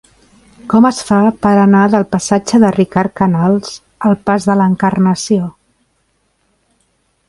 Com 0.71 0.87
es 0.89 1.01
fa 1.09 1.19
per 1.43 1.51
anar 1.65 1.81
del 1.97 2.07
passatge 2.15 2.61
de 2.65 2.73
Ricard 2.79 3.15
Canals 3.23 3.77
al 4.11 4.19
pas 4.31 4.49
de 4.51 4.59
l'Encarnació? 4.63 5.51